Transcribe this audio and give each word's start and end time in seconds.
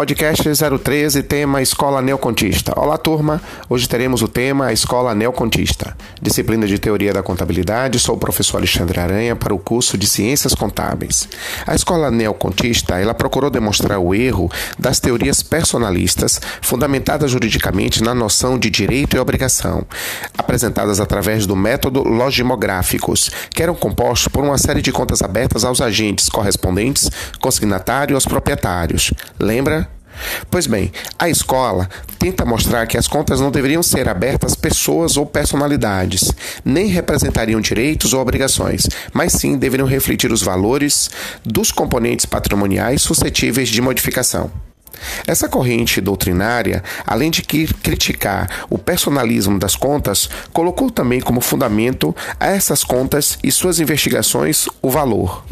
Podcast 0.00 0.42
013, 0.82 1.22
tema 1.24 1.60
Escola 1.60 2.00
Neocontista. 2.00 2.72
Olá, 2.74 2.96
turma. 2.96 3.38
Hoje 3.68 3.86
teremos 3.86 4.22
o 4.22 4.28
tema 4.28 4.72
Escola 4.72 5.14
Neocontista. 5.14 5.94
Disciplina 6.22 6.66
de 6.66 6.78
Teoria 6.78 7.12
da 7.12 7.22
Contabilidade. 7.22 7.98
Sou 7.98 8.14
o 8.14 8.18
professor 8.18 8.56
Alexandre 8.56 8.98
Aranha 8.98 9.36
para 9.36 9.52
o 9.52 9.58
curso 9.58 9.98
de 9.98 10.06
Ciências 10.06 10.54
Contábeis. 10.54 11.28
A 11.66 11.74
Escola 11.74 12.10
Neocontista, 12.10 12.98
ela 12.98 13.12
procurou 13.12 13.50
demonstrar 13.50 13.98
o 13.98 14.14
erro 14.14 14.50
das 14.78 15.00
teorias 15.00 15.42
personalistas, 15.42 16.40
fundamentadas 16.62 17.30
juridicamente 17.30 18.02
na 18.02 18.14
noção 18.14 18.58
de 18.58 18.70
direito 18.70 19.16
e 19.16 19.20
obrigação, 19.20 19.86
apresentadas 20.38 20.98
através 20.98 21.44
do 21.44 21.54
método 21.54 22.02
logimográficos, 22.08 23.30
que 23.50 23.62
eram 23.62 23.74
compostos 23.74 24.28
por 24.28 24.42
uma 24.42 24.56
série 24.56 24.80
de 24.80 24.92
contas 24.92 25.20
abertas 25.20 25.62
aos 25.62 25.82
agentes 25.82 26.30
correspondentes, 26.30 27.10
consignatário 27.38 28.14
e 28.14 28.16
aos 28.16 28.24
proprietários. 28.24 29.12
Lembra? 29.38 29.89
Pois 30.50 30.66
bem, 30.66 30.92
a 31.18 31.28
escola 31.28 31.88
tenta 32.18 32.44
mostrar 32.44 32.86
que 32.86 32.98
as 32.98 33.08
contas 33.08 33.40
não 33.40 33.50
deveriam 33.50 33.82
ser 33.82 34.08
abertas 34.08 34.54
pessoas 34.54 35.16
ou 35.16 35.26
personalidades, 35.26 36.32
nem 36.64 36.86
representariam 36.86 37.60
direitos 37.60 38.12
ou 38.12 38.20
obrigações, 38.20 38.88
mas 39.12 39.32
sim 39.32 39.56
deveriam 39.56 39.88
refletir 39.88 40.32
os 40.32 40.42
valores 40.42 41.10
dos 41.44 41.72
componentes 41.72 42.26
patrimoniais 42.26 43.02
suscetíveis 43.02 43.68
de 43.68 43.80
modificação. 43.80 44.50
Essa 45.26 45.48
corrente 45.48 46.00
doutrinária, 46.00 46.82
além 47.06 47.30
de 47.30 47.42
criticar 47.42 48.66
o 48.68 48.78
personalismo 48.78 49.58
das 49.58 49.76
contas, 49.76 50.28
colocou 50.52 50.90
também 50.90 51.20
como 51.20 51.40
fundamento 51.40 52.14
a 52.38 52.48
essas 52.48 52.84
contas 52.84 53.38
e 53.42 53.50
suas 53.50 53.80
investigações 53.80 54.66
o 54.82 54.90
valor. 54.90 55.44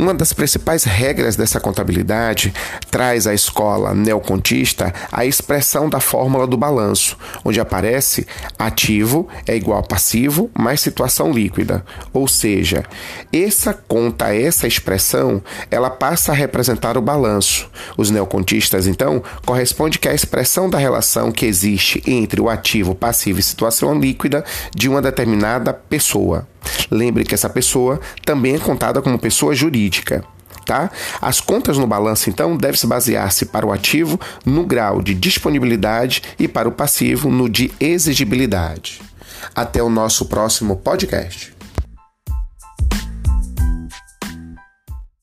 Uma 0.00 0.14
das 0.14 0.32
principais 0.32 0.84
regras 0.84 1.36
dessa 1.36 1.60
contabilidade 1.60 2.54
traz 2.90 3.26
à 3.26 3.34
escola 3.34 3.92
neocontista 3.92 4.94
a 5.12 5.26
expressão 5.26 5.90
da 5.90 6.00
fórmula 6.00 6.46
do 6.46 6.56
balanço, 6.56 7.18
onde 7.44 7.60
aparece 7.60 8.26
ativo 8.58 9.28
é 9.46 9.54
igual 9.54 9.78
a 9.78 9.82
passivo 9.82 10.50
mais 10.58 10.80
situação 10.80 11.30
líquida. 11.30 11.84
Ou 12.14 12.26
seja, 12.26 12.82
essa 13.30 13.74
conta, 13.74 14.34
essa 14.34 14.66
expressão, 14.66 15.42
ela 15.70 15.90
passa 15.90 16.32
a 16.32 16.34
representar 16.34 16.96
o 16.96 17.02
balanço. 17.02 17.70
Os 17.94 18.10
neocontistas, 18.10 18.86
então, 18.86 19.22
corresponde 19.44 19.98
que 19.98 20.08
a 20.08 20.14
expressão 20.14 20.70
da 20.70 20.78
relação 20.78 21.30
que 21.30 21.44
existe 21.44 22.02
entre 22.06 22.40
o 22.40 22.48
ativo, 22.48 22.94
passivo 22.94 23.38
e 23.38 23.42
situação 23.42 24.00
líquida 24.00 24.46
de 24.74 24.88
uma 24.88 25.02
determinada 25.02 25.74
pessoa. 25.74 26.48
Lembre 26.90 27.24
que 27.24 27.34
essa 27.34 27.48
pessoa 27.48 28.00
também 28.24 28.56
é 28.56 28.58
contada 28.58 29.00
como 29.00 29.18
pessoa 29.18 29.54
jurídica. 29.54 30.24
Tá? 30.66 30.90
As 31.20 31.40
contas 31.40 31.78
no 31.78 31.86
balanço, 31.86 32.30
então, 32.30 32.56
devem 32.56 32.76
se 32.76 32.86
basear-se 32.86 33.46
para 33.46 33.66
o 33.66 33.72
ativo 33.72 34.20
no 34.44 34.64
grau 34.64 35.02
de 35.02 35.14
disponibilidade 35.14 36.22
e 36.38 36.46
para 36.46 36.68
o 36.68 36.72
passivo 36.72 37.28
no 37.28 37.48
de 37.48 37.72
exigibilidade. 37.80 39.00
Até 39.54 39.82
o 39.82 39.88
nosso 39.88 40.26
próximo 40.26 40.76
podcast. 40.76 41.59